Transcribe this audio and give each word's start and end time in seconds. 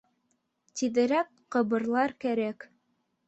Тиҙерәк 0.79 1.29
ҡыбырлар 1.57 2.17
кәрәк. 2.25 2.67